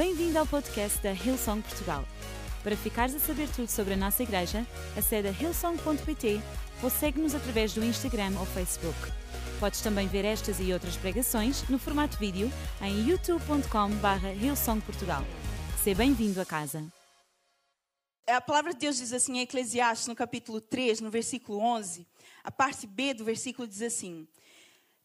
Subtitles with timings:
[0.00, 2.06] Bem-vindo ao podcast da Hillsong Portugal.
[2.62, 6.40] Para ficares a saber tudo sobre a nossa igreja, acede a hillsong.pt
[6.82, 8.96] ou segue-nos através do Instagram ou Facebook.
[9.60, 12.50] Podes também ver estas e outras pregações no formato vídeo
[12.80, 15.22] em youtube.com.br hillsongportugal.
[15.84, 16.82] Seja bem-vindo a casa.
[18.26, 22.06] A palavra de Deus diz assim em Eclesiastes, no capítulo 3, no versículo 11,
[22.42, 24.26] a parte B do versículo diz assim: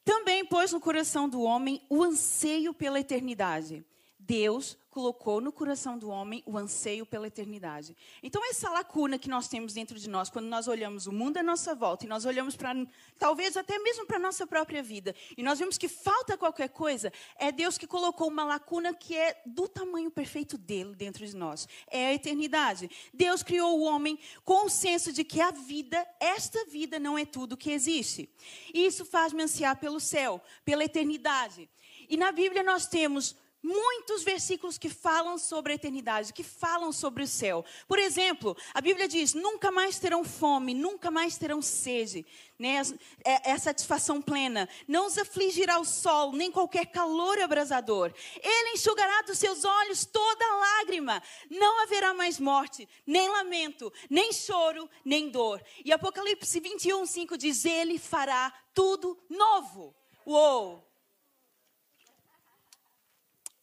[0.05, 3.84] Também pôs no coração do homem o anseio pela eternidade.
[4.28, 7.95] Deus colocou no coração do homem o anseio pela eternidade.
[8.23, 11.44] Então, essa lacuna que nós temos dentro de nós, quando nós olhamos o mundo à
[11.44, 12.73] nossa volta e nós olhamos para,
[13.20, 17.12] talvez até mesmo para a nossa própria vida, e nós vemos que falta qualquer coisa,
[17.38, 21.68] é Deus que colocou uma lacuna que é do tamanho perfeito dele dentro de nós.
[21.88, 22.90] É a eternidade.
[23.13, 27.26] Deus criou o homem com o senso de que a vida, esta vida, não é
[27.26, 28.30] tudo que existe.
[28.73, 31.70] E isso faz-me ansiar pelo céu, pela eternidade.
[32.07, 33.35] E na Bíblia nós temos
[33.66, 37.66] muitos versículos que falam sobre a eternidade, que falam sobre o céu.
[37.88, 42.24] Por exemplo, a Bíblia diz: nunca mais terão fome, nunca mais terão sede.
[42.60, 42.80] Né?
[43.26, 44.70] É, é satisfação plena.
[44.88, 48.13] Não os afligirá o sol, nem qualquer calor abrasador.
[48.41, 51.22] Ele enxugará dos seus olhos toda lágrima.
[51.50, 55.62] Não haverá mais morte, nem lamento, nem choro, nem dor.
[55.84, 59.96] E Apocalipse 21, 5 diz: Ele fará tudo novo.
[60.24, 60.85] Uou!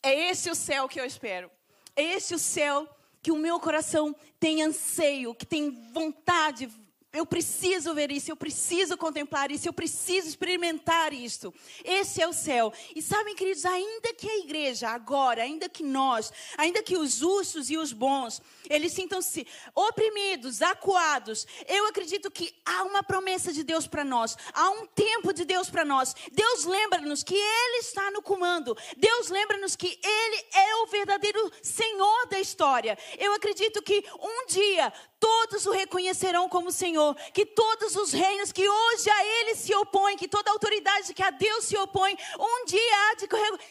[0.03, 1.50] É esse o céu que eu espero.
[1.95, 2.89] É esse o céu
[3.22, 6.69] que o meu coração tem anseio, que tem vontade,
[7.12, 11.52] eu preciso ver isso, eu preciso contemplar isso, eu preciso experimentar isto.
[11.84, 12.72] Esse é o céu.
[12.96, 17.69] E sabem, queridos, ainda que a igreja agora, ainda que nós, ainda que os justos
[17.69, 23.86] e os bons, eles sintam-se oprimidos, acuados, eu acredito que há uma promessa de Deus
[23.86, 26.14] para nós, há um tempo de Deus para nós.
[26.32, 28.74] Deus lembra-nos que Ele está no comando.
[28.97, 32.97] Deus lembra-nos que Ele é o verdadeiro Senhor da história.
[33.19, 34.91] Eu acredito que um dia
[35.22, 37.02] todos o reconhecerão como Senhor,
[37.33, 41.31] que todos os reinos que hoje a Ele se opõem, que toda autoridade que a
[41.31, 43.26] Deus se opõe, um dia há de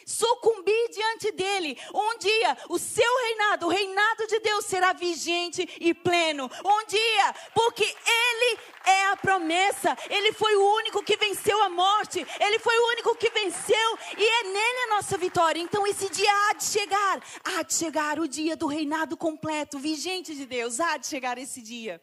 [0.05, 1.77] sucumbir diante dele.
[1.93, 6.49] Um dia o seu reinado, o reinado de Deus será vigente e pleno.
[6.65, 12.25] Um dia, porque Ele é a promessa, Ele foi o único que venceu a morte,
[12.39, 15.61] Ele foi o único que venceu e é nele a nossa vitória.
[15.61, 20.35] Então esse dia há de chegar, há de chegar o dia do reinado completo, vigente
[20.35, 22.01] de Deus, há de chegar esse dia.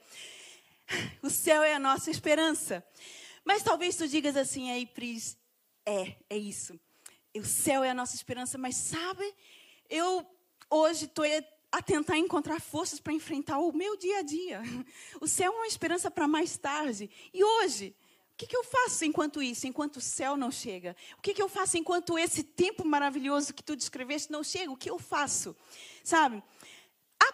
[1.23, 2.85] O céu é a nossa esperança.
[3.45, 5.37] Mas talvez tu digas assim aí, Pris,
[5.87, 6.79] é, é isso.
[7.35, 9.35] O céu é a nossa esperança, mas sabe,
[9.89, 10.27] eu
[10.71, 11.25] hoje estou
[11.71, 14.63] a tentar encontrar forças para enfrentar o meu dia a dia.
[15.21, 17.11] O céu é uma esperança para mais tarde.
[17.33, 17.95] E hoje,
[18.33, 20.97] o que, que, eu faço enquanto isso, enquanto o céu não chega?
[21.19, 24.71] O que, que eu faço enquanto esse tempo maravilhoso que tu descreveste não chega?
[24.71, 25.57] O que eu faço?
[26.05, 26.43] Sabe?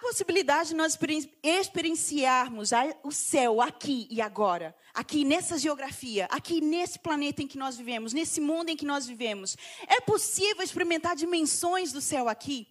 [0.04, 0.98] Possibilidade de nós
[1.42, 2.72] experienciarmos
[3.02, 8.12] o céu aqui e agora, aqui nessa geografia, aqui nesse planeta em que nós vivemos,
[8.12, 9.56] nesse mundo em que nós vivemos.
[9.86, 12.68] É possível experimentar dimensões do céu aqui?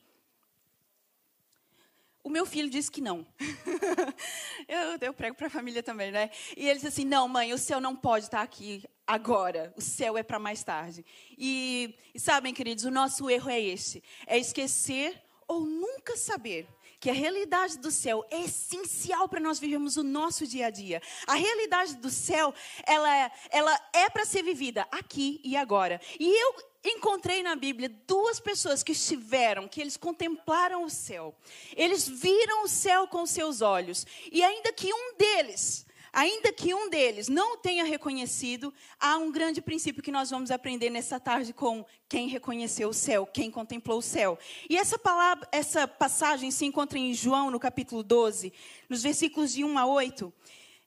[2.23, 3.25] O meu filho disse que não.
[4.69, 6.29] eu, eu prego para a família também, né?
[6.55, 9.73] E ele disse assim: não, mãe, o céu não pode estar aqui agora.
[9.75, 11.03] O céu é para mais tarde.
[11.35, 16.67] E, e sabem, queridos, o nosso erro é esse: é esquecer ou nunca saber
[17.03, 21.01] que a realidade do céu é essencial para nós vivermos o nosso dia a dia.
[21.27, 22.53] A realidade do céu,
[22.87, 25.99] ela, é, ela é para ser vivida aqui e agora.
[26.17, 26.55] E eu
[26.95, 31.35] encontrei na Bíblia duas pessoas que estiveram, que eles contemplaram o céu.
[31.75, 34.07] Eles viram o céu com seus olhos.
[34.31, 35.85] E ainda que um deles
[36.15, 40.91] Ainda que um deles não tenha reconhecido, há um grande princípio que nós vamos aprender
[40.91, 44.37] nessa tarde com quem reconheceu o céu, quem contemplou o céu.
[44.69, 48.53] E essa palavra, essa passagem se encontra em João, no capítulo 12,
[48.87, 50.31] nos versículos de 1 a 8.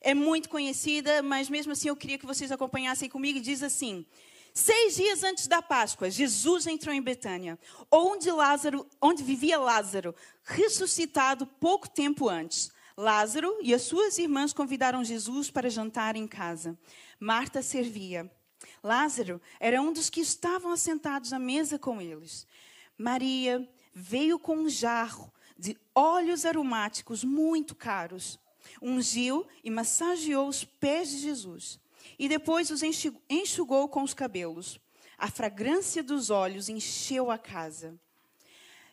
[0.00, 3.40] É muito conhecida, mas mesmo assim eu queria que vocês acompanhassem comigo.
[3.40, 4.06] Diz assim:
[4.54, 7.58] Seis dias antes da Páscoa, Jesus entrou em Betânia,
[7.90, 10.14] onde Lázaro, onde vivia Lázaro,
[10.44, 12.70] ressuscitado pouco tempo antes.
[12.96, 16.78] Lázaro e as suas irmãs convidaram Jesus para jantar em casa.
[17.20, 18.30] Marta servia.
[18.82, 22.46] Lázaro era um dos que estavam assentados à mesa com eles.
[22.96, 28.40] Maria veio com um jarro de óleos aromáticos muito caros.
[28.80, 31.78] Ungiu e massageou os pés de Jesus.
[32.18, 34.80] E depois os enxugou com os cabelos.
[35.18, 37.94] A fragrância dos óleos encheu a casa.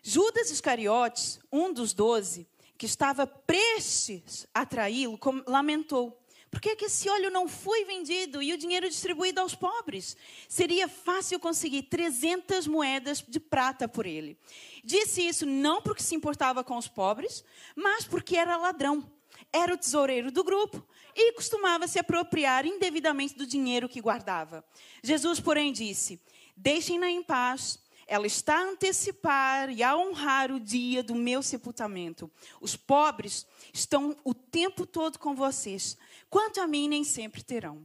[0.02, 2.46] Judas Iscariotes, um dos doze,
[2.78, 8.54] que estava prestes a traí-lo, lamentou, Por que, que esse óleo não foi vendido e
[8.54, 10.16] o dinheiro distribuído aos pobres?
[10.48, 14.38] Seria fácil conseguir 300 moedas de prata por ele.
[14.84, 17.44] Disse isso não porque se importava com os pobres,
[17.76, 19.12] mas porque era ladrão.
[19.52, 20.86] Era o tesoureiro do grupo
[21.16, 24.64] e costumava se apropriar indevidamente do dinheiro que guardava.
[25.04, 26.22] Jesus, porém, disse:
[26.56, 27.80] Deixem-na em paz.
[28.08, 32.30] Ela está a antecipar e a honrar o dia do meu sepultamento.
[32.60, 35.98] Os pobres estão o tempo todo com vocês.
[36.30, 37.84] Quanto a mim, nem sempre terão.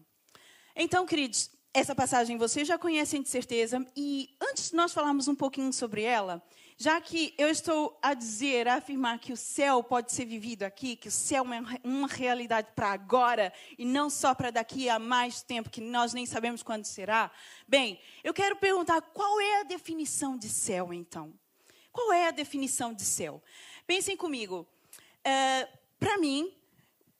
[0.75, 3.87] Então, queridos, essa passagem vocês já conhecem de certeza.
[3.97, 6.43] E antes de nós falarmos um pouquinho sobre ela,
[6.80, 10.94] já que eu estou a dizer, a afirmar que o céu pode ser vivido aqui,
[10.94, 15.42] que o céu é uma realidade para agora e não só para daqui a mais
[15.42, 17.32] tempo, que nós nem sabemos quando será.
[17.66, 21.34] Bem, eu quero perguntar qual é a definição de céu, então?
[21.90, 23.42] Qual é a definição de céu?
[23.84, 24.64] Pensem comigo.
[25.25, 26.54] É, para mim,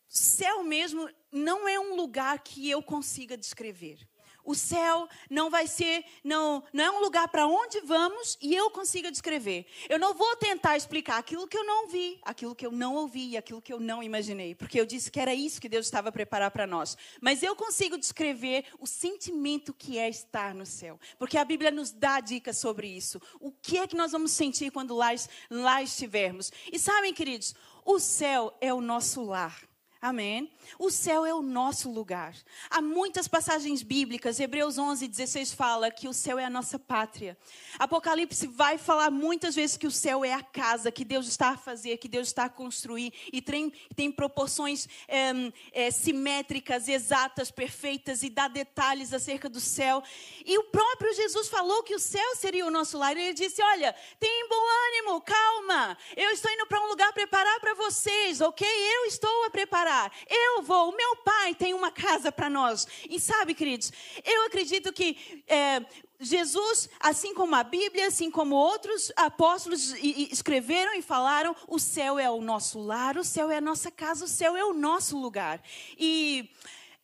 [0.09, 4.09] céu mesmo não é um lugar que eu consiga descrever.
[4.49, 8.71] O céu não vai ser, não, não é um lugar para onde vamos e eu
[8.71, 9.67] consiga descrever.
[9.91, 13.37] Eu não vou tentar explicar aquilo que eu não vi, aquilo que eu não ouvi,
[13.37, 16.13] aquilo que eu não imaginei, porque eu disse que era isso que Deus estava a
[16.13, 16.97] preparar para nós.
[17.21, 21.91] Mas eu consigo descrever o sentimento que é estar no céu, porque a Bíblia nos
[21.91, 23.21] dá dicas sobre isso.
[23.39, 25.11] O que é que nós vamos sentir quando lá,
[25.51, 26.51] lá estivermos?
[26.73, 27.55] E sabem, queridos,
[27.85, 29.68] o céu é o nosso lar.
[30.01, 30.49] Amém?
[30.79, 32.33] O céu é o nosso lugar.
[32.71, 34.39] Há muitas passagens bíblicas.
[34.39, 37.37] Hebreus 11, 16 fala que o céu é a nossa pátria.
[37.81, 41.57] Apocalipse vai falar muitas vezes que o céu é a casa que Deus está a
[41.57, 43.13] fazer, que Deus está a construir.
[43.33, 45.33] E tem, tem proporções é,
[45.73, 50.01] é, simétricas, exatas, perfeitas e dá detalhes acerca do céu.
[50.47, 53.17] E o próprio Jesus falou que o céu seria o nosso lar.
[53.17, 55.99] Ele disse: Olha, tem bom ânimo, calma.
[56.17, 58.65] Eu estou indo para um lugar preparar para vocês, ok?
[58.69, 59.88] Eu estou a preparar
[60.29, 62.87] Eu vou, o meu pai tem uma casa para nós.
[63.09, 63.93] E sabe, queridos,
[64.25, 65.85] eu acredito que é,
[66.21, 72.31] Jesus, assim como a Bíblia, assim como outros apóstolos escreveram e falaram, o céu é
[72.31, 75.63] o nosso lar, o céu é a nossa casa, o céu é o nosso lugar.
[75.99, 76.51] E,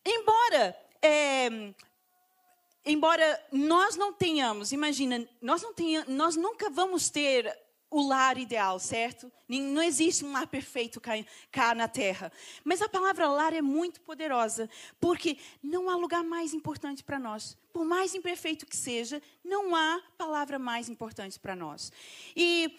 [0.05, 0.75] embora.
[1.01, 1.73] É,
[2.85, 7.55] embora nós não tenhamos, imagina, nós, não tenhamos, nós nunca vamos ter
[7.95, 9.31] o lar ideal, certo?
[9.47, 12.29] Não existe um lar perfeito cá, na terra.
[12.61, 14.69] Mas a palavra lar é muito poderosa,
[14.99, 17.57] porque não há lugar mais importante para nós.
[17.71, 21.89] Por mais imperfeito que seja, não há palavra mais importante para nós.
[22.35, 22.77] E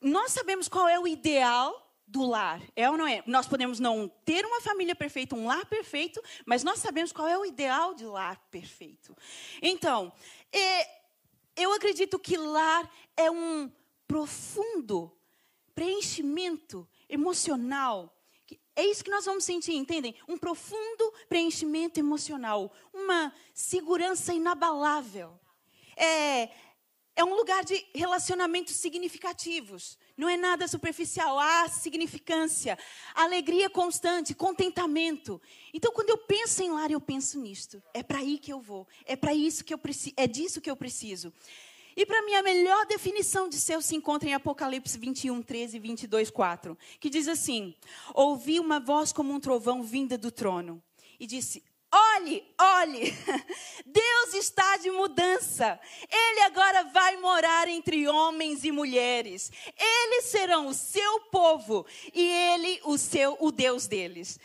[0.00, 3.22] nós sabemos qual é o ideal do lar, é ou não é?
[3.24, 7.38] Nós podemos não ter uma família perfeita, um lar perfeito, mas nós sabemos qual é
[7.38, 9.16] o ideal de lar perfeito.
[9.62, 10.12] Então,
[10.52, 11.00] é,
[11.56, 13.70] eu acredito que lar é um
[14.12, 15.10] profundo
[15.74, 18.14] preenchimento emocional.
[18.76, 20.14] É isso que nós vamos sentir, entendem?
[20.28, 25.32] Um profundo preenchimento emocional, uma segurança inabalável.
[25.96, 26.50] É,
[27.16, 29.96] é um lugar de relacionamentos significativos.
[30.14, 32.78] Não é nada superficial, há significância,
[33.14, 35.40] alegria constante, contentamento.
[35.72, 37.82] Então, quando eu penso em lar, eu penso nisto.
[37.94, 38.86] É para aí que eu vou.
[39.06, 40.14] É para isso que eu preciso.
[40.18, 41.32] É disso que eu preciso.
[41.96, 45.80] E para mim, a melhor definição de céu se encontra em Apocalipse 21, 13 e
[45.80, 47.74] 22, 4, que diz assim:
[48.14, 50.82] Ouvi uma voz como um trovão vinda do trono,
[51.18, 51.62] e disse:
[51.94, 53.12] Olhe, olhe,
[53.84, 55.78] Deus está de mudança.
[56.10, 59.52] Ele agora vai morar entre homens e mulheres.
[59.78, 64.40] Eles serão o seu povo e ele o seu o Deus deles.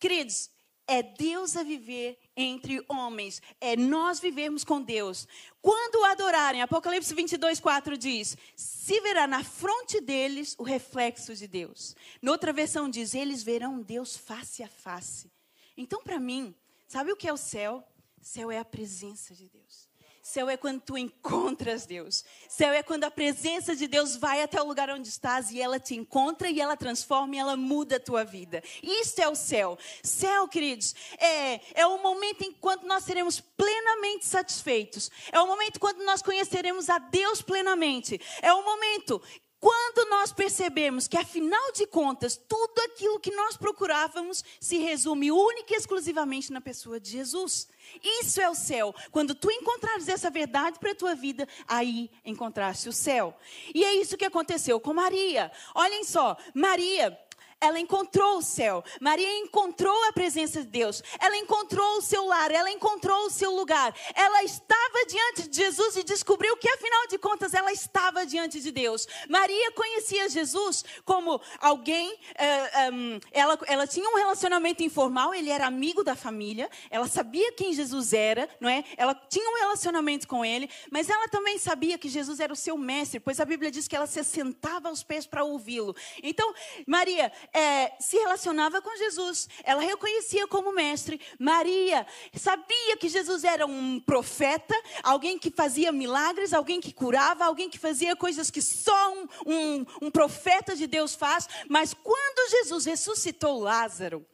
[0.00, 0.50] Queridos,
[0.86, 5.26] é Deus a viver entre homens, é nós vivermos com Deus.
[5.60, 11.96] Quando adorarem, Apocalipse 22, 4 diz: se verá na fronte deles o reflexo de Deus.
[12.22, 15.30] Noutra versão diz: eles verão Deus face a face.
[15.76, 16.54] Então, para mim,
[16.86, 17.84] sabe o que é o céu?
[18.20, 19.87] Céu é a presença de Deus.
[20.28, 22.22] Céu é quando tu encontras Deus.
[22.50, 25.80] Céu é quando a presença de Deus vai até o lugar onde estás e ela
[25.80, 28.62] te encontra e ela transforma e ela muda a tua vida.
[28.82, 29.78] Isso é o céu.
[30.02, 35.10] Céu, queridos, é, é o momento em quando nós seremos plenamente satisfeitos.
[35.32, 38.20] É o momento quando nós conheceremos a Deus plenamente.
[38.42, 39.22] É o momento
[39.60, 45.74] quando nós percebemos que, afinal de contas, tudo aquilo que nós procurávamos se resume única
[45.74, 47.66] e exclusivamente na pessoa de Jesus.
[48.02, 48.94] Isso é o céu.
[49.10, 53.36] Quando tu encontrares essa verdade para a tua vida, aí encontraste o céu.
[53.74, 55.50] E é isso que aconteceu com Maria.
[55.74, 57.18] Olhem só, Maria,
[57.60, 58.84] ela encontrou o céu.
[59.00, 61.02] Maria encontrou a presença de Deus.
[61.18, 63.94] Ela encontrou o seu lar, ela encontrou o seu lugar.
[64.14, 68.70] Ela estava diante de Jesus e descobriu que, afinal de contas, ela estava diante de
[68.70, 69.08] Deus.
[69.28, 75.66] Maria conhecia Jesus como alguém, uh, um, ela, ela tinha um relacionamento informal, ele era
[75.66, 78.84] amigo da família, ela sabia quem Jesus era, não é?
[78.96, 82.76] Ela tinha um relacionamento com ele, mas ela também sabia que Jesus era o seu
[82.78, 85.94] mestre, pois a Bíblia diz que ela se sentava aos pés para ouvi-lo.
[86.22, 86.54] Então,
[86.86, 91.20] Maria é, se relacionava com Jesus, ela reconhecia como mestre.
[91.38, 97.68] Maria sabia que Jesus era um profeta, alguém que fazia milagres, alguém que curava, alguém
[97.68, 101.48] que fazia coisas que só um, um, um profeta de Deus faz.
[101.68, 104.26] Mas quando Jesus ressuscitou Lázaro,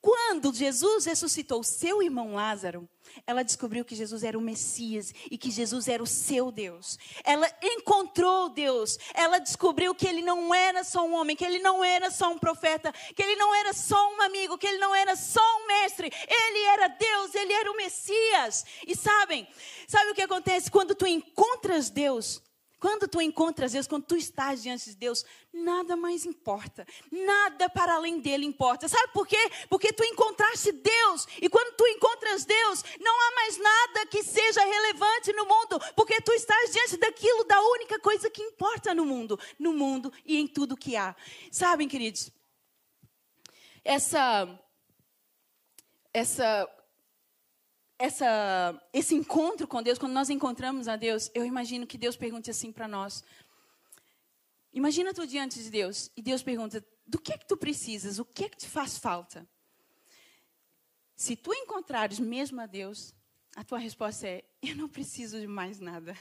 [0.00, 2.88] quando Jesus ressuscitou seu irmão Lázaro,
[3.26, 6.96] ela descobriu que Jesus era o Messias e que Jesus era o seu Deus.
[7.24, 8.96] Ela encontrou Deus.
[9.12, 12.38] Ela descobriu que ele não era só um homem, que ele não era só um
[12.38, 16.12] profeta, que ele não era só um amigo, que ele não era só um mestre.
[16.28, 18.64] Ele era Deus, ele era o Messias.
[18.86, 19.48] E sabem,
[19.88, 22.40] sabe o que acontece quando tu encontras Deus?
[22.80, 26.86] Quando tu encontras Deus, quando tu estás diante de Deus, nada mais importa.
[27.10, 28.88] Nada para além dele importa.
[28.88, 29.50] Sabe por quê?
[29.68, 31.26] Porque tu encontraste Deus.
[31.42, 35.80] E quando tu encontras Deus, não há mais nada que seja relevante no mundo.
[35.96, 39.38] Porque tu estás diante daquilo, da única coisa que importa no mundo.
[39.58, 41.16] No mundo e em tudo que há.
[41.50, 42.30] Sabem, queridos?
[43.84, 44.48] Essa.
[46.12, 46.68] Essa
[47.98, 52.50] essa, esse encontro com Deus, quando nós encontramos a Deus, eu imagino que Deus pergunte
[52.50, 53.24] assim para nós.
[54.72, 58.18] Imagina tu diante de Deus e Deus pergunta: do que é que tu precisas?
[58.18, 59.46] O que é que te faz falta?
[61.16, 63.12] Se tu encontrares mesmo a Deus,
[63.56, 66.16] a tua resposta é: eu não preciso de mais nada.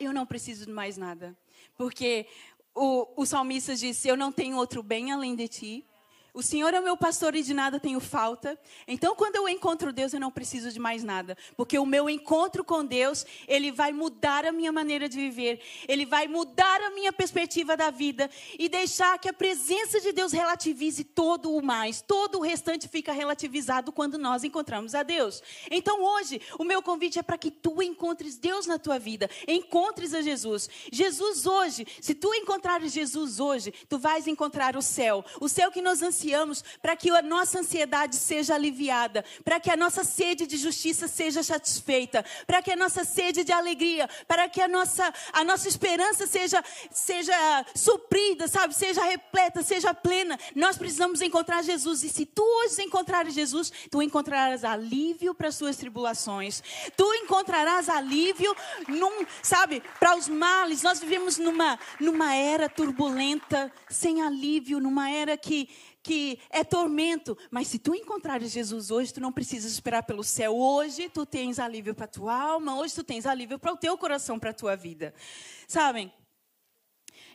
[0.00, 1.36] Eu não preciso de mais nada.
[1.76, 2.26] Porque
[2.74, 5.86] o, o salmista disse: Eu não tenho outro bem além de ti.
[6.34, 8.58] O Senhor é o meu pastor e de nada tenho falta.
[8.86, 11.36] Então, quando eu encontro Deus, eu não preciso de mais nada.
[11.56, 15.60] Porque o meu encontro com Deus, ele vai mudar a minha maneira de viver.
[15.88, 18.30] Ele vai mudar a minha perspectiva da vida.
[18.58, 22.02] E deixar que a presença de Deus relativize todo o mais.
[22.02, 25.42] Todo o restante fica relativizado quando nós encontramos a Deus.
[25.70, 29.30] Então, hoje, o meu convite é para que tu encontres Deus na tua vida.
[29.46, 30.68] Encontres a Jesus.
[30.92, 35.24] Jesus hoje, se tu encontrares Jesus hoje, tu vais encontrar o céu.
[35.40, 39.70] O céu que nos ansiamos ansiamos para que a nossa ansiedade seja aliviada, para que
[39.70, 44.48] a nossa sede de justiça seja satisfeita, para que a nossa sede de alegria, para
[44.48, 48.74] que a nossa, a nossa esperança seja, seja suprida, sabe?
[48.74, 50.38] Seja repleta, seja plena.
[50.54, 52.02] Nós precisamos encontrar Jesus.
[52.02, 56.62] E se tu hoje encontrares Jesus, tu encontrarás alívio para as suas tribulações.
[56.96, 58.54] Tu encontrarás alívio
[58.88, 60.82] num, sabe, para os males.
[60.82, 65.68] Nós vivemos numa, numa era turbulenta, sem alívio, numa era que
[66.08, 67.36] que é tormento.
[67.50, 70.56] Mas se tu encontrares Jesus hoje, tu não precisas esperar pelo céu.
[70.56, 73.98] Hoje tu tens alívio para a tua alma, hoje tu tens alívio para o teu
[73.98, 75.12] coração, para a tua vida.
[75.66, 76.10] Sabem?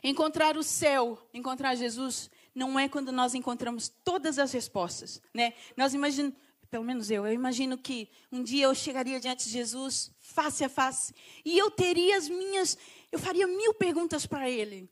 [0.02, 5.54] Encontrar o céu, encontrar Jesus, não é quando nós encontramos todas as respostas, né?
[5.76, 6.36] Nós imaginamos,
[6.68, 10.68] pelo menos eu, eu imagino que um dia eu chegaria diante de Jesus, face a
[10.68, 11.14] face,
[11.44, 12.76] e eu teria as minhas,
[13.12, 14.90] eu faria mil perguntas para ele.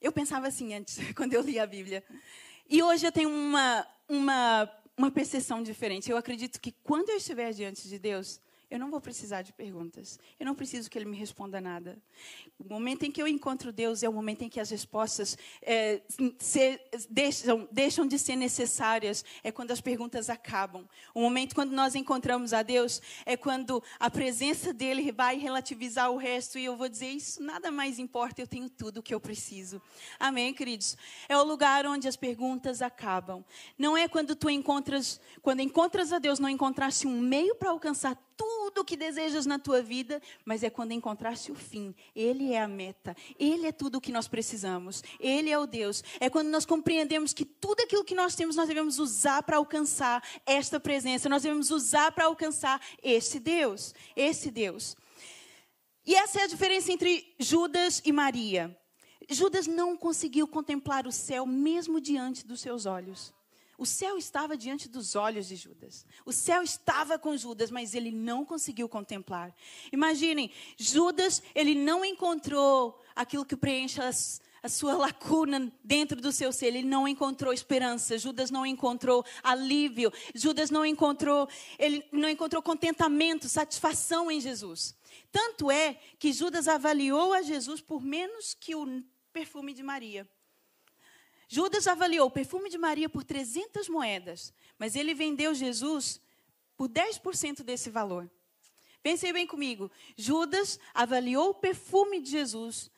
[0.00, 2.02] Eu pensava assim antes, quando eu li a Bíblia.
[2.68, 6.10] E hoje eu tenho uma, uma, uma percepção diferente.
[6.10, 10.18] Eu acredito que quando eu estiver diante de Deus, eu não vou precisar de perguntas.
[10.38, 11.98] Eu não preciso que Ele me responda nada.
[12.58, 16.02] O momento em que eu encontro Deus é o momento em que as respostas é,
[16.38, 19.24] se, deixam, deixam de ser necessárias.
[19.42, 20.86] É quando as perguntas acabam.
[21.14, 26.18] O momento quando nós encontramos a Deus é quando a presença dEle vai relativizar o
[26.18, 26.58] resto.
[26.58, 29.80] E eu vou dizer: Isso nada mais importa, eu tenho tudo o que eu preciso.
[30.20, 30.94] Amém, queridos?
[31.26, 33.42] É o lugar onde as perguntas acabam.
[33.78, 38.27] Não é quando tu encontras, quando encontras a Deus, não encontraste um meio para alcançar
[38.38, 41.92] tudo o que desejas na tua vida, mas é quando encontraste o fim.
[42.14, 43.16] Ele é a meta.
[43.38, 45.02] Ele é tudo o que nós precisamos.
[45.18, 46.04] Ele é o Deus.
[46.20, 50.22] É quando nós compreendemos que tudo aquilo que nós temos nós devemos usar para alcançar
[50.46, 51.28] esta presença.
[51.28, 53.92] Nós devemos usar para alcançar esse Deus.
[54.14, 54.96] Esse Deus.
[56.06, 58.78] E essa é a diferença entre Judas e Maria.
[59.28, 63.34] Judas não conseguiu contemplar o céu mesmo diante dos seus olhos.
[63.78, 66.04] O céu estava diante dos olhos de Judas.
[66.26, 69.54] O céu estava com Judas, mas ele não conseguiu contemplar.
[69.92, 76.52] Imaginem, Judas, ele não encontrou aquilo que preenche as, a sua lacuna dentro do seu
[76.52, 76.66] ser.
[76.66, 78.18] Ele não encontrou esperança.
[78.18, 80.12] Judas não encontrou alívio.
[80.34, 84.96] Judas não encontrou, ele não encontrou contentamento, satisfação em Jesus.
[85.30, 90.28] Tanto é que Judas avaliou a Jesus por menos que o perfume de Maria.
[91.48, 96.20] Judas avaliou o perfume de Maria por 300 moedas, mas ele vendeu Jesus
[96.76, 98.30] por 10% desse valor.
[99.02, 99.90] Pensem bem comigo.
[100.14, 102.90] Judas avaliou o perfume de Jesus,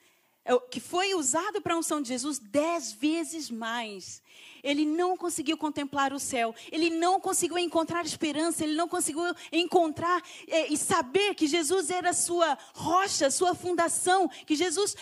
[0.44, 4.20] é que foi usado para a unção de Jesus, dez vezes mais.
[4.62, 10.22] Ele não conseguiu contemplar o céu, ele não conseguiu encontrar esperança, ele não conseguiu encontrar
[10.48, 14.96] é, e saber que Jesus era sua rocha, sua fundação, que Jesus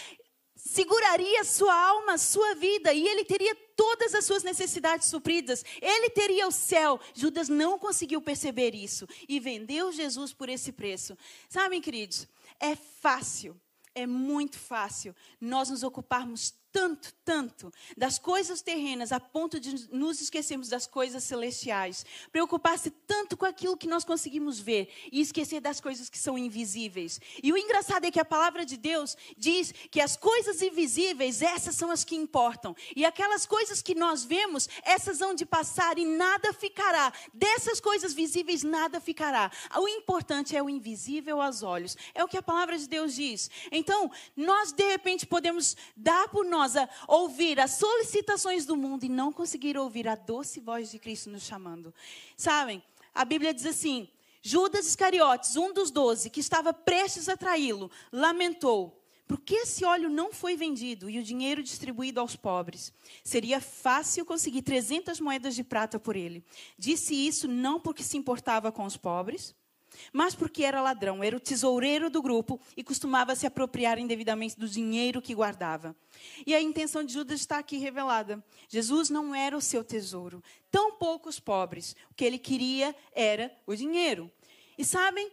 [0.58, 6.48] seguraria sua alma, sua vida, e ele teria todas as suas necessidades supridas, ele teria
[6.48, 7.00] o céu.
[7.14, 11.16] Judas não conseguiu perceber isso e vendeu Jesus por esse preço.
[11.48, 12.26] Sabem, queridos,
[12.58, 13.58] é fácil,
[13.94, 20.20] é muito fácil nós nos ocuparmos tanto, tanto das coisas terrenas a ponto de nos
[20.20, 22.04] esquecermos das coisas celestiais.
[22.30, 27.20] Preocupar-se tanto com aquilo que nós conseguimos ver e esquecer das coisas que são invisíveis.
[27.42, 31.74] E o engraçado é que a palavra de Deus diz que as coisas invisíveis, essas
[31.74, 32.76] são as que importam.
[32.94, 37.12] E aquelas coisas que nós vemos, essas vão de passar e nada ficará.
[37.32, 39.50] Dessas coisas visíveis, nada ficará.
[39.76, 41.96] O importante é o invisível aos olhos.
[42.14, 43.50] É o que a palavra de Deus diz.
[43.72, 46.57] Então, nós de repente podemos dar por nós
[47.06, 51.42] ouvir as solicitações do mundo e não conseguir ouvir a doce voz de Cristo nos
[51.42, 51.94] chamando.
[52.36, 52.82] Sabem,
[53.14, 54.08] a Bíblia diz assim:
[54.42, 58.98] Judas Iscariotes, um dos doze, que estava prestes a traí-lo, lamentou.
[59.26, 62.94] Por que esse óleo não foi vendido e o dinheiro distribuído aos pobres?
[63.22, 66.42] Seria fácil conseguir 300 moedas de prata por ele.
[66.78, 69.54] Disse isso não porque se importava com os pobres,
[70.12, 74.68] mas porque era ladrão, era o tesoureiro do grupo e costumava se apropriar indevidamente do
[74.68, 75.96] dinheiro que guardava.
[76.46, 78.44] E a intenção de Judas está aqui revelada.
[78.68, 81.94] Jesus não era o seu tesouro, tão poucos pobres.
[82.10, 84.30] O que ele queria era o dinheiro.
[84.76, 85.30] E sabem,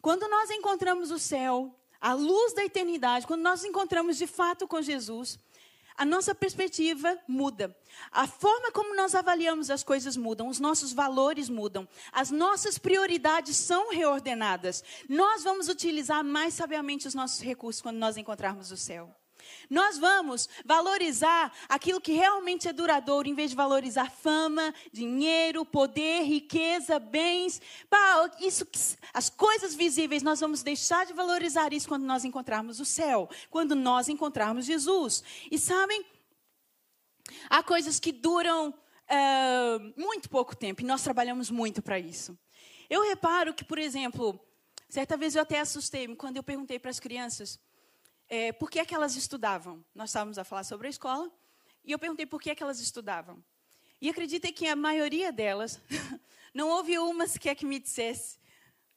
[0.00, 4.82] quando nós encontramos o céu, a luz da eternidade, quando nós encontramos de fato com
[4.82, 5.38] Jesus,
[5.96, 7.76] a nossa perspectiva muda.
[8.10, 13.56] A forma como nós avaliamos as coisas mudam, os nossos valores mudam, as nossas prioridades
[13.56, 14.82] são reordenadas.
[15.08, 19.14] Nós vamos utilizar mais sabiamente os nossos recursos quando nós encontrarmos o céu.
[19.68, 26.22] Nós vamos valorizar aquilo que realmente é duradouro, em vez de valorizar fama, dinheiro, poder,
[26.22, 27.60] riqueza, bens.
[28.40, 28.66] isso,
[29.12, 33.74] as coisas visíveis, nós vamos deixar de valorizar isso quando nós encontrarmos o céu, quando
[33.74, 35.22] nós encontrarmos Jesus.
[35.50, 36.04] E sabem,
[37.48, 42.38] há coisas que duram uh, muito pouco tempo e nós trabalhamos muito para isso.
[42.88, 44.38] Eu reparo que, por exemplo,
[44.88, 47.58] certa vez eu até assustei-me quando eu perguntei para as crianças
[48.34, 49.84] é, por que, é que elas estudavam.
[49.94, 51.30] Nós estávamos a falar sobre a escola
[51.84, 53.42] e eu perguntei por que, é que elas estudavam.
[54.00, 55.80] E acreditem que a maioria delas,
[56.52, 58.38] não houve uma sequer que me dissesse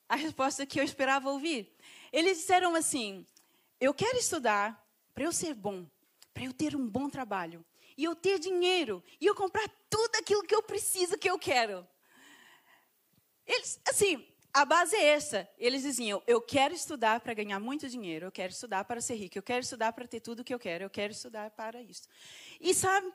[0.10, 1.72] a resposta que eu esperava ouvir.
[2.12, 3.26] Eles disseram assim:
[3.80, 5.86] Eu quero estudar para eu ser bom,
[6.34, 7.64] para eu ter um bom trabalho,
[7.96, 11.88] e eu ter dinheiro, e eu comprar tudo aquilo que eu preciso, que eu quero.
[13.46, 15.48] Eles, assim, a base é essa.
[15.58, 19.38] Eles diziam: eu quero estudar para ganhar muito dinheiro, eu quero estudar para ser rico,
[19.38, 22.08] eu quero estudar para ter tudo o que eu quero, eu quero estudar para isso.
[22.60, 23.08] E sabe,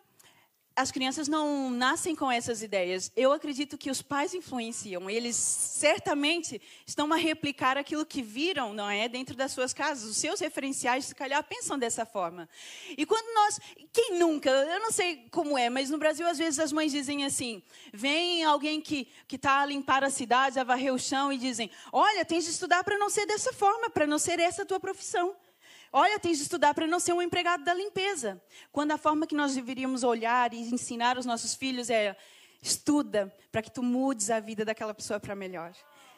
[0.75, 3.13] as crianças não nascem com essas ideias.
[3.17, 5.09] Eu acredito que os pais influenciam.
[5.09, 10.09] Eles certamente estão a replicar aquilo que viram, não é, dentro das suas casas.
[10.09, 12.49] Os seus referenciais, se calhar, pensam dessa forma.
[12.97, 13.61] E quando nós,
[13.93, 14.51] quem nunca?
[14.51, 18.45] Eu não sei como é, mas no Brasil às vezes as mães dizem assim: vem
[18.45, 22.25] alguém que que está a limpar a cidade, a varrer o chão e dizem: olha,
[22.25, 25.35] tens de estudar para não ser dessa forma, para não ser essa a tua profissão.
[25.93, 28.43] Olha, tens de estudar para não ser um empregado da limpeza.
[28.73, 32.17] Quando a forma que nós deveríamos olhar e ensinar os nossos filhos é
[32.63, 35.73] estuda para que tu mudes a vida daquela pessoa para melhor.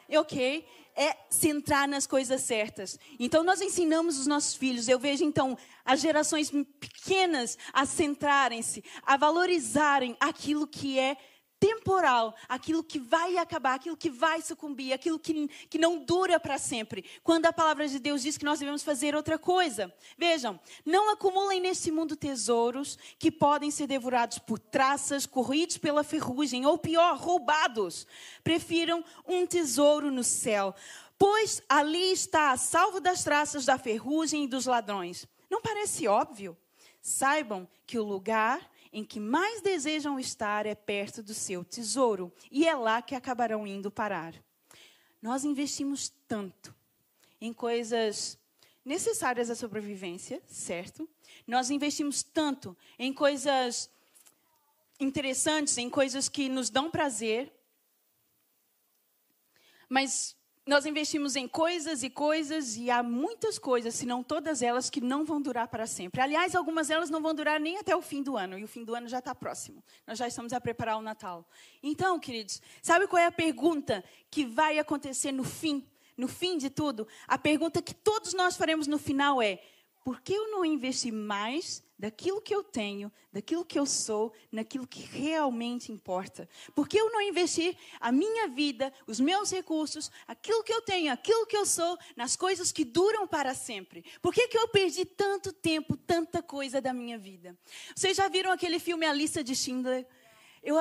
[0.07, 0.65] Ok?
[0.95, 2.97] É centrar nas coisas certas.
[3.19, 4.87] Então, nós ensinamos os nossos filhos.
[4.87, 11.17] Eu vejo, então, as gerações pequenas a centrarem-se, a valorizarem aquilo que é
[11.65, 16.59] temporal, aquilo que vai acabar, aquilo que vai sucumbir, aquilo que, que não dura para
[16.59, 17.03] sempre.
[17.23, 19.91] Quando a palavra de Deus diz que nós devemos fazer outra coisa.
[20.15, 26.67] Vejam, não acumulem nesse mundo tesouros que podem ser devorados por traças, corridos pela ferrugem,
[26.67, 28.05] ou pior, roubados.
[28.43, 30.75] Prefiram um tesouro no céu,
[31.17, 35.27] pois ali está a salvo das traças da ferrugem e dos ladrões.
[35.49, 36.55] Não parece óbvio?
[37.01, 42.65] Saibam que o lugar em que mais desejam estar é perto do seu tesouro, e
[42.65, 44.33] é lá que acabarão indo parar.
[45.21, 46.73] Nós investimos tanto
[47.41, 48.39] em coisas
[48.85, 51.09] necessárias à sobrevivência, certo?
[51.45, 53.89] Nós investimos tanto em coisas
[54.97, 57.51] interessantes, em coisas que nos dão prazer,
[59.89, 60.34] mas
[60.67, 64.99] nós investimos em coisas e coisas, e há muitas coisas, se não todas elas, que
[64.99, 66.19] não vão durar para sempre.
[66.19, 68.83] Aliás, algumas delas não vão durar nem até o fim do ano, e o fim
[68.83, 69.83] do ano já está próximo.
[70.07, 71.47] Nós já estamos a preparar o Natal.
[71.83, 75.87] Então, queridos, sabe qual é a pergunta que vai acontecer no fim?
[76.17, 79.61] No fim de tudo, a pergunta que todos nós faremos no final é:
[80.05, 84.85] por que eu não investi mais daquilo que eu tenho, daquilo que eu sou, naquilo
[84.85, 86.47] que realmente importa?
[86.75, 91.11] Por que eu não investi a minha vida, os meus recursos, aquilo que eu tenho,
[91.11, 94.05] aquilo que eu sou, nas coisas que duram para sempre?
[94.21, 97.57] Por que, que eu perdi tanto tempo, tanta coisa da minha vida?
[97.95, 100.05] Vocês já viram aquele filme A Lista de Schindler?
[100.61, 100.75] Eu,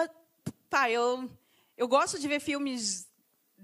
[0.69, 1.31] pá, eu,
[1.79, 3.09] eu gosto de ver filmes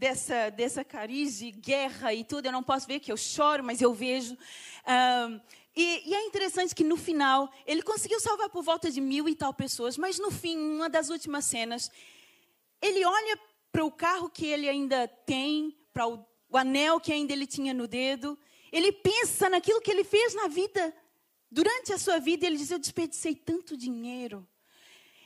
[0.01, 2.47] dessa, dessa cariz de guerra e tudo.
[2.47, 4.33] Eu não posso ver que eu choro, mas eu vejo.
[4.33, 5.41] Um,
[5.77, 9.35] e, e, é interessante que no final, ele conseguiu salvar por volta de mil e
[9.35, 11.91] tal pessoas, mas no fim, uma das últimas cenas,
[12.81, 13.39] ele olha
[13.71, 17.75] para o carro que ele ainda tem, para o, o anel que ainda ele tinha
[17.75, 18.39] no dedo,
[18.73, 20.95] ele pensa naquilo que ele fez na vida,
[21.51, 24.49] durante a sua vida, ele diz: Eu desperdicei tanto dinheiro.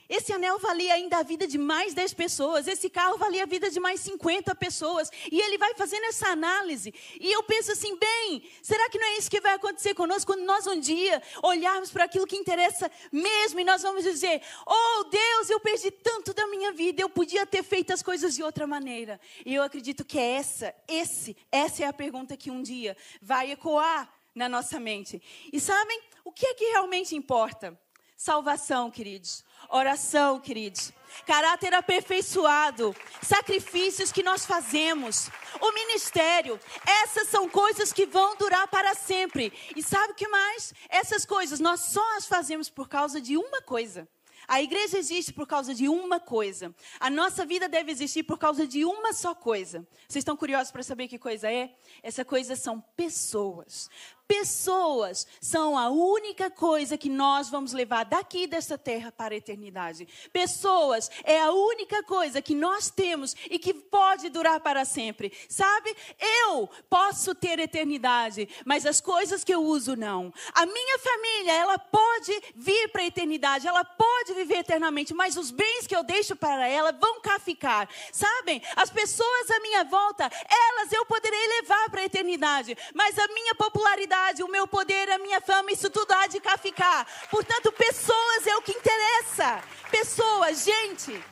[0.07, 3.69] Esse anel valia ainda a vida de mais 10 pessoas, esse carro valia a vida
[3.71, 5.09] de mais 50 pessoas.
[5.31, 6.93] E ele vai fazendo essa análise.
[7.19, 10.45] E eu penso assim, bem, será que não é isso que vai acontecer conosco quando
[10.45, 15.49] nós um dia olharmos para aquilo que interessa mesmo e nós vamos dizer: "Oh, Deus,
[15.49, 19.19] eu perdi tanto da minha vida, eu podia ter feito as coisas de outra maneira".
[19.45, 23.51] E eu acredito que é essa, esse, essa é a pergunta que um dia vai
[23.51, 25.21] ecoar na nossa mente.
[25.51, 27.79] E sabem, o que é que realmente importa?
[28.17, 30.93] Salvação, queridos Oração, queridos.
[31.25, 32.95] Caráter aperfeiçoado.
[33.21, 35.29] Sacrifícios que nós fazemos.
[35.59, 36.59] O ministério.
[37.03, 39.51] Essas são coisas que vão durar para sempre.
[39.75, 40.73] E sabe o que mais?
[40.89, 44.07] Essas coisas nós só as fazemos por causa de uma coisa.
[44.47, 46.73] A igreja existe por causa de uma coisa.
[46.99, 49.87] A nossa vida deve existir por causa de uma só coisa.
[50.07, 51.75] Vocês estão curiosos para saber que coisa é?
[52.03, 53.89] Essa coisa são pessoas.
[54.27, 60.07] Pessoas são a única coisa que nós vamos levar daqui desta terra para a eternidade.
[60.33, 65.31] Pessoas é a única coisa que nós temos e que pode durar para sempre.
[65.47, 65.95] Sabe?
[66.19, 70.33] Eu posso ter eternidade, mas as coisas que eu uso não.
[70.55, 75.51] A minha família, ela pode vir para a eternidade, ela pode viver eternamente, mas os
[75.51, 77.87] bens que eu deixo para ela vão cá ficar.
[78.11, 78.59] Sabem?
[78.75, 83.53] As pessoas à minha volta, elas eu poderei levar para a eternidade, mas a minha
[83.53, 87.07] popularidade o meu poder, a minha fama, isso tudo há de cá ficar.
[87.29, 89.63] Portanto, pessoas é o que interessa.
[89.91, 91.23] Pessoas, gente.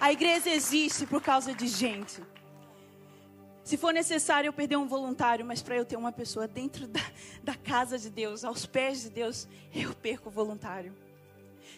[0.00, 2.22] A igreja existe por causa de gente.
[3.64, 7.00] Se for necessário eu perder um voluntário, mas para eu ter uma pessoa dentro da,
[7.42, 10.94] da casa de Deus, aos pés de Deus, eu perco o voluntário.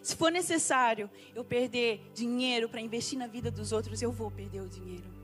[0.02, 4.60] Se for necessário eu perder dinheiro para investir na vida dos outros, eu vou perder
[4.60, 5.19] o dinheiro.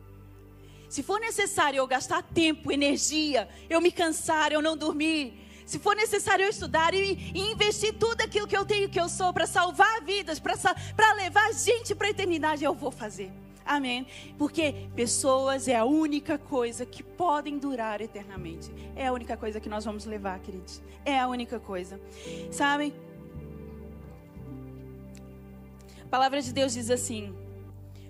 [0.88, 5.96] Se for necessário eu gastar tempo, energia, eu me cansar, eu não dormir, se for
[5.96, 9.48] necessário eu estudar e, e investir tudo aquilo que eu tenho, que eu sou, para
[9.48, 13.32] salvar vidas, para levar gente para a eternidade, eu vou fazer.
[13.64, 14.06] Amém?
[14.38, 18.72] Porque pessoas é a única coisa que podem durar eternamente.
[18.94, 20.80] É a única coisa que nós vamos levar, queridos.
[21.04, 22.00] É a única coisa.
[22.52, 22.94] Sabem?
[26.04, 27.34] A palavra de Deus diz assim: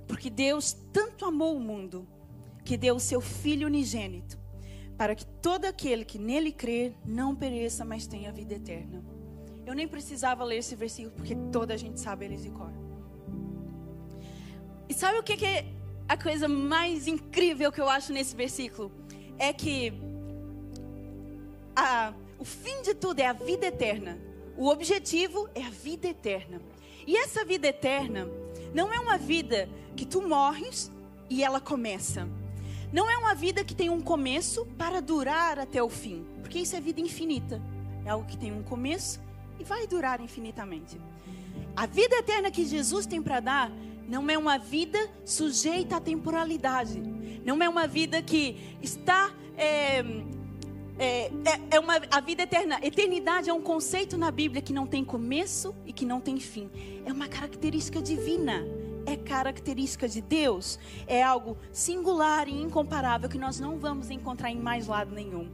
[0.07, 2.07] Porque Deus tanto amou o mundo
[2.67, 4.37] que deu o seu Filho unigênito,
[4.99, 9.05] para que todo aquele que nele crer não pereça, mas tenha vida eterna.
[9.65, 12.73] Eu nem precisava ler esse versículo, porque toda a gente sabe ele de cor.
[14.89, 15.65] E sabe o que é
[16.09, 18.91] a coisa mais incrível que eu acho nesse versículo?
[19.39, 19.93] É que
[21.75, 24.19] a, o fim de tudo é a vida eterna.
[24.57, 26.61] O objetivo é a vida eterna.
[27.07, 28.29] E essa vida eterna
[28.75, 30.91] não é uma vida que tu morres
[31.31, 32.29] e ela começa.
[32.97, 36.75] Não é uma vida que tem um começo para durar até o fim, porque isso
[36.75, 37.61] é vida infinita.
[38.07, 39.21] É algo que tem um começo
[39.61, 40.99] e vai durar infinitamente.
[41.77, 43.71] A vida eterna que Jesus tem para dar
[44.09, 46.99] não é uma vida sujeita à temporalidade.
[47.45, 49.31] Não é uma vida que está.
[49.59, 49.99] É,
[50.99, 51.33] é, é,
[51.73, 52.79] é uma, a vida eterna.
[52.83, 56.71] Eternidade é um conceito na Bíblia que não tem começo e que não tem fim.
[57.05, 58.65] É uma característica divina
[59.07, 64.59] é característica de Deus, é algo singular e incomparável que nós não vamos encontrar em
[64.59, 65.49] mais lado nenhum.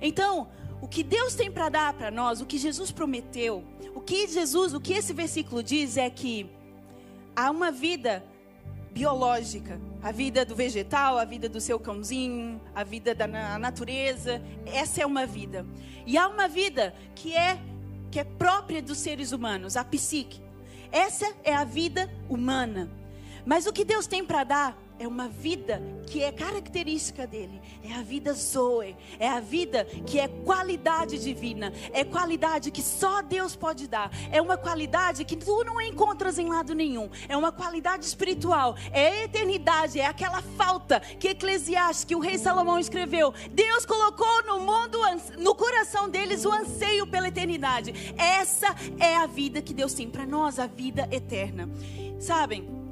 [0.00, 0.48] Então,
[0.80, 4.74] o que Deus tem para dar para nós, o que Jesus prometeu, o que Jesus,
[4.74, 6.50] o que esse versículo diz é que
[7.34, 8.24] há uma vida
[8.92, 13.26] biológica, a vida do vegetal, a vida do seu cãozinho, a vida da
[13.58, 15.66] natureza, essa é uma vida.
[16.06, 17.58] E há uma vida que é
[18.10, 20.45] que é própria dos seres humanos, a psique.
[20.90, 22.88] Essa é a vida humana.
[23.46, 27.60] Mas o que Deus tem para dar é uma vida que é característica dele.
[27.84, 28.96] É a vida Zoe.
[29.18, 31.72] É a vida que é qualidade divina.
[31.92, 34.10] É qualidade que só Deus pode dar.
[34.32, 37.10] É uma qualidade que tu não encontras em lado nenhum.
[37.28, 38.74] É uma qualidade espiritual.
[38.90, 40.00] É eternidade.
[40.00, 43.32] É aquela falta que Eclesiastes, que o rei Salomão escreveu.
[43.52, 44.98] Deus colocou no mundo,
[45.38, 48.14] no coração deles, o anseio pela eternidade.
[48.16, 51.68] Essa é a vida que Deus tem para nós, a vida eterna.
[52.18, 52.85] Sabem?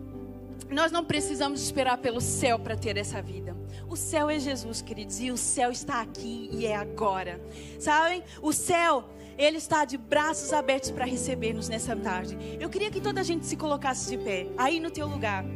[0.70, 3.56] Nós não precisamos esperar pelo céu para ter essa vida.
[3.88, 7.40] O céu é Jesus, queridos, e o céu está aqui e é agora.
[7.78, 8.24] Sabem?
[8.42, 9.04] O céu,
[9.36, 12.36] ele está de braços abertos para receber-nos nessa tarde.
[12.58, 15.44] Eu queria que toda a gente se colocasse de pé, aí no teu lugar.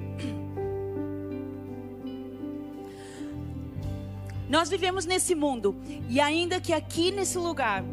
[4.48, 5.76] Nós vivemos nesse mundo,
[6.08, 7.84] e ainda que aqui nesse lugar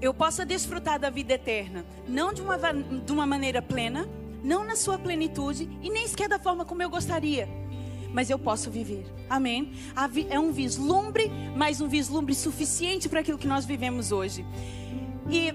[0.00, 4.08] eu possa desfrutar da vida eterna, não de uma, de uma maneira plena,
[4.42, 7.48] não na sua plenitude e nem sequer da forma como eu gostaria,
[8.12, 9.06] mas eu posso viver.
[9.28, 9.72] Amém?
[10.28, 14.44] É um vislumbre, mas um vislumbre suficiente para aquilo que nós vivemos hoje.
[15.28, 15.54] E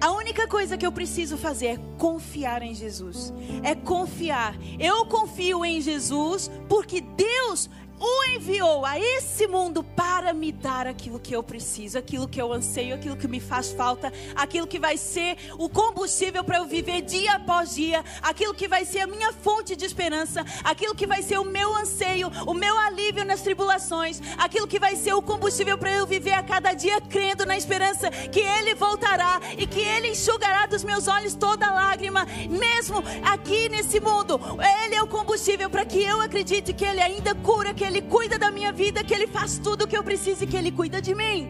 [0.00, 3.32] a única coisa que eu preciso fazer é confiar em Jesus.
[3.62, 4.56] É confiar.
[4.76, 7.70] Eu confio em Jesus porque Deus
[8.02, 12.52] o enviou a esse mundo para me dar aquilo que eu preciso, aquilo que eu
[12.52, 17.02] anseio, aquilo que me faz falta, aquilo que vai ser o combustível para eu viver
[17.02, 21.22] dia após dia, aquilo que vai ser a minha fonte de esperança, aquilo que vai
[21.22, 25.78] ser o meu anseio, o meu alívio nas tribulações, aquilo que vai ser o combustível
[25.78, 30.08] para eu viver a cada dia crendo na esperança que Ele voltará e que Ele
[30.08, 34.40] enxugará dos meus olhos toda lágrima, mesmo aqui nesse mundo.
[34.84, 38.02] Ele é o combustível para que eu acredite que Ele ainda cura, que Ele ele
[38.02, 40.72] cuida da minha vida, que Ele faz tudo o que eu preciso e que Ele
[40.72, 41.46] cuida de mim.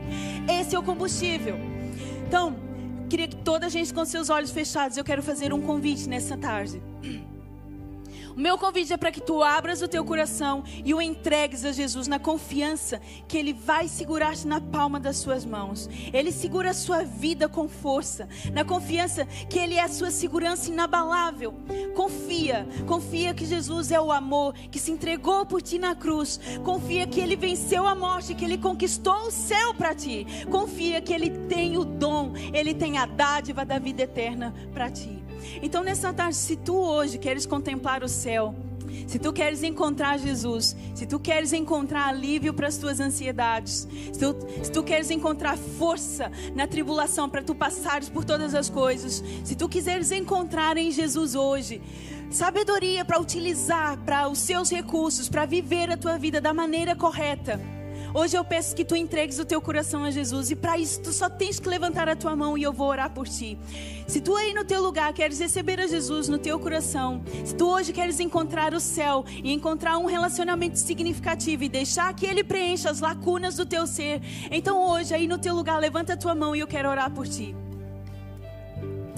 [0.50, 1.56] Esse é o combustível.
[2.26, 2.56] Então,
[3.08, 6.36] queria que toda a gente com seus olhos fechados, eu quero fazer um convite nessa
[6.36, 6.82] tarde.
[8.36, 11.72] O meu convite é para que tu abras o teu coração e o entregues a
[11.72, 15.88] Jesus na confiança que Ele vai segurar-te na palma das suas mãos.
[16.12, 20.70] Ele segura a sua vida com força, na confiança que Ele é a sua segurança
[20.70, 21.54] inabalável.
[21.94, 26.40] Confia, confia que Jesus é o amor que se entregou por ti na cruz.
[26.64, 30.26] Confia que Ele venceu a morte, que Ele conquistou o céu para ti.
[30.50, 35.21] Confia que Ele tem o dom, Ele tem a dádiva da vida eterna para ti.
[35.62, 38.54] Então, nessa tarde, se tu hoje queres contemplar o céu,
[39.06, 44.18] se tu queres encontrar Jesus, se tu queres encontrar alívio para as tuas ansiedades, se
[44.18, 49.22] tu, se tu queres encontrar força na tribulação para tu passares por todas as coisas,
[49.44, 51.80] se tu quiseres encontrar em Jesus hoje
[52.30, 57.60] sabedoria para utilizar para os seus recursos, para viver a tua vida da maneira correta,
[58.14, 61.12] Hoje eu peço que tu entregues o teu coração a Jesus e para isso tu
[61.12, 63.58] só tens que levantar a tua mão e eu vou orar por ti.
[64.06, 67.66] Se tu aí no teu lugar queres receber a Jesus no teu coração, se tu
[67.66, 72.90] hoje queres encontrar o céu e encontrar um relacionamento significativo e deixar que ele preencha
[72.90, 74.20] as lacunas do teu ser,
[74.50, 77.26] então hoje aí no teu lugar levanta a tua mão e eu quero orar por
[77.26, 77.56] ti.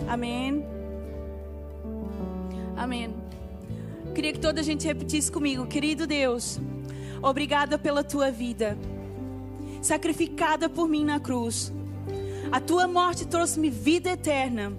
[0.07, 0.65] Amém.
[2.77, 3.13] Amém.
[4.15, 6.61] Queria que toda a gente repetisse comigo, querido Deus.
[7.23, 8.77] Obrigada pela tua vida,
[9.81, 11.73] sacrificada por mim na cruz.
[12.53, 14.73] A tua morte trouxe-me vida eterna.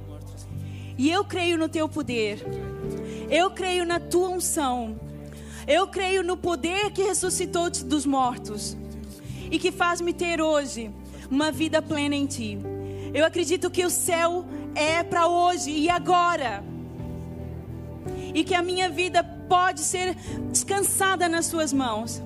[0.97, 2.39] E eu creio no teu poder.
[3.29, 4.99] Eu creio na tua unção.
[5.67, 8.77] Eu creio no poder que ressuscitou-te dos mortos
[9.49, 10.91] e que faz-me ter hoje
[11.29, 12.57] uma vida plena em ti.
[13.13, 14.45] Eu acredito que o céu
[14.75, 16.63] é para hoje e agora.
[18.33, 20.15] E que a minha vida pode ser
[20.51, 22.21] descansada nas suas mãos.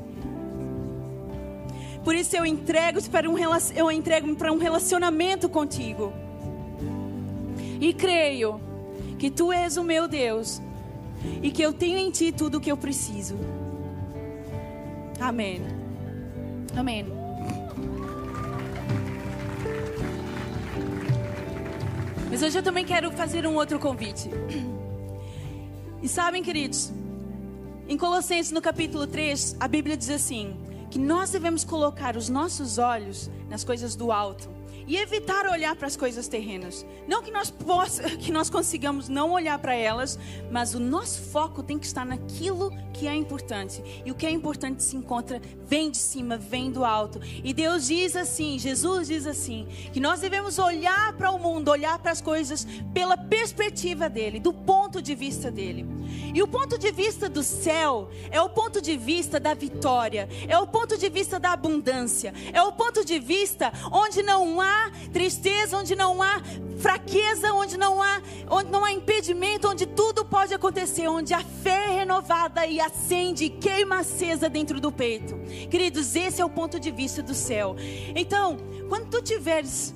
[2.03, 3.35] Por isso eu entrego para um
[3.75, 6.13] eu entrego para um relacionamento contigo.
[7.79, 8.59] E creio
[9.17, 10.61] que tu és o meu Deus
[11.41, 13.37] e que eu tenho em ti tudo o que eu preciso.
[15.19, 15.61] Amém.
[16.75, 17.05] Amém.
[22.29, 24.29] Mas hoje eu também quero fazer um outro convite.
[26.01, 26.91] E sabem, queridos,
[27.89, 30.55] em Colossenses no capítulo 3, a Bíblia diz assim:
[30.91, 34.58] que nós devemos colocar os nossos olhos nas coisas do alto
[34.89, 36.83] e evitar olhar para as coisas terrenas.
[37.07, 40.17] Não que nós possa, que nós consigamos não olhar para elas,
[40.51, 43.83] mas o nosso foco tem que estar naquilo que é importante.
[44.03, 47.21] E o que é importante se encontra vem de cima, vem do alto.
[47.43, 51.99] E Deus diz assim, Jesus diz assim, que nós devemos olhar para o mundo, olhar
[51.99, 55.85] para as coisas pela perspectiva dele, do ponto de vista dele.
[56.33, 60.57] E o ponto de vista do céu é o ponto de vista da vitória, é
[60.57, 64.78] o ponto de vista da abundância, é o ponto de vista onde não há
[65.11, 66.41] tristeza, onde não há
[66.79, 71.87] fraqueza, onde não há, onde não há impedimento, onde tudo pode acontecer, onde a fé
[71.87, 75.35] é renovada e acende e queima acesa dentro do peito.
[75.69, 77.75] Queridos, esse é o ponto de vista do céu.
[78.15, 79.93] Então, quando tu tiveres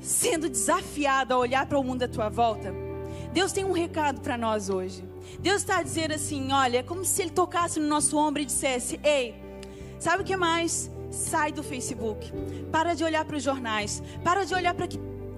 [0.00, 2.74] sendo desafiado a olhar para o mundo à tua volta,
[3.32, 5.04] Deus tem um recado para nós hoje.
[5.38, 8.98] Deus está dizer assim: olha, é como se Ele tocasse no nosso ombro e dissesse:
[9.02, 9.34] Ei,
[9.98, 10.90] sabe o que mais?
[11.12, 12.32] Sai do Facebook,
[12.72, 14.88] para de olhar para os jornais, para de olhar para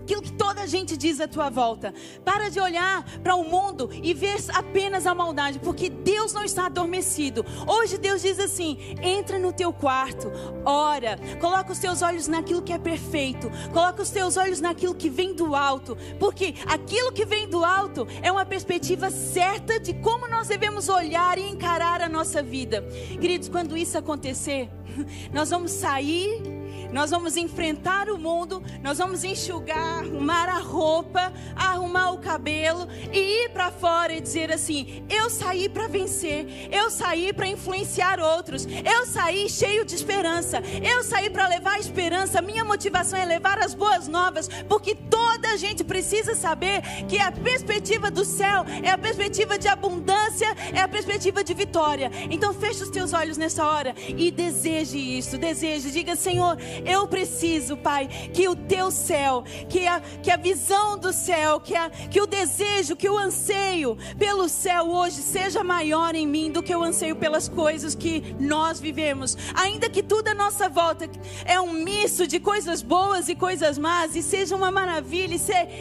[0.04, 1.92] aquilo que toda a gente diz à tua volta.
[2.24, 6.66] Para de olhar para o mundo e ver apenas a maldade, porque Deus não está
[6.66, 7.44] adormecido.
[7.66, 10.30] Hoje Deus diz assim: entra no teu quarto,
[10.64, 15.08] ora, coloca os teus olhos naquilo que é perfeito, coloca os teus olhos naquilo que
[15.08, 20.28] vem do alto, porque aquilo que vem do alto é uma perspectiva certa de como
[20.28, 22.82] nós devemos olhar e encarar a nossa vida.
[23.18, 24.68] Queridos, quando isso acontecer,
[25.32, 26.53] nós vamos sair
[26.94, 33.46] nós vamos enfrentar o mundo, nós vamos enxugar, arrumar a roupa, arrumar o cabelo e
[33.46, 38.64] ir para fora e dizer assim: eu saí para vencer, eu saí para influenciar outros,
[38.64, 42.40] eu saí cheio de esperança, eu saí para levar esperança.
[42.40, 44.94] Minha motivação é levar as boas novas, porque
[45.34, 50.46] toda a gente precisa saber que a perspectiva do céu é a perspectiva de abundância,
[50.72, 52.10] é a perspectiva de vitória.
[52.30, 57.76] Então feche os teus olhos nessa hora e deseje isso, deseje, diga Senhor, eu preciso,
[57.76, 62.20] Pai, que o teu céu, que a, que a visão do céu, que, a, que
[62.20, 66.82] o desejo, que o anseio pelo céu hoje seja maior em mim do que o
[66.82, 69.36] anseio pelas coisas que nós vivemos.
[69.54, 71.10] Ainda que tudo à nossa volta
[71.44, 75.23] é um misto de coisas boas e coisas más, e seja uma maravilha,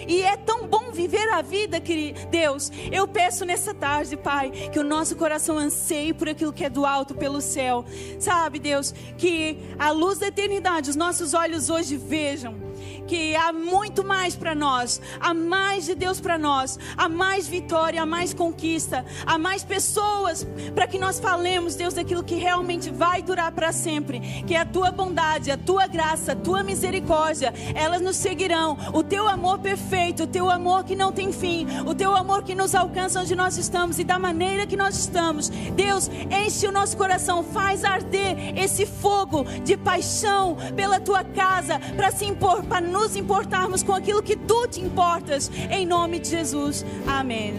[0.07, 2.71] e, é tão bom viver a vida, querido Deus.
[2.91, 6.85] Eu peço nessa tarde, Pai, que o nosso coração anseie por aquilo que é do
[6.85, 7.85] alto, pelo céu.
[8.19, 12.72] Sabe, Deus, que a luz da eternidade os nossos olhos hoje vejam
[13.07, 18.01] que há muito mais para nós, há mais de Deus para nós, há mais vitória,
[18.01, 23.21] há mais conquista, há mais pessoas para que nós falemos, Deus, daquilo que realmente vai
[23.21, 28.01] durar para sempre, que é a tua bondade, a tua graça, a tua misericórdia, elas
[28.01, 32.15] nos seguirão, o teu amor perfeito, o teu amor que não tem fim, o teu
[32.15, 35.49] amor que nos alcança onde nós estamos e da maneira que nós estamos.
[35.49, 42.11] Deus, enche o nosso coração, faz arder esse fogo de paixão pela tua casa, para
[42.11, 46.83] se impor, para nos importarmos com aquilo que tu te importas, em nome de Jesus.
[47.05, 47.53] Amém.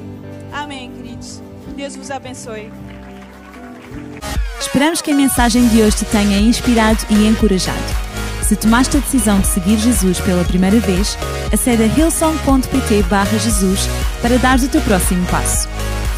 [0.53, 1.40] Amém, queridos.
[1.77, 2.72] Deus vos abençoe.
[4.59, 7.79] Esperamos que a mensagem de hoje te tenha inspirado e encorajado.
[8.42, 11.16] Se tomaste a decisão de seguir Jesus pela primeira vez,
[11.53, 13.05] acede a hillsong.pt
[13.38, 13.87] Jesus
[14.20, 15.68] para dar o teu próximo passo.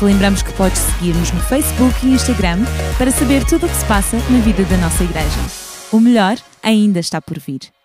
[0.01, 2.61] Lembramos que podes seguir-nos no Facebook e Instagram
[2.97, 5.41] para saber tudo o que se passa na vida da nossa igreja.
[5.93, 7.76] O melhor ainda está por vir.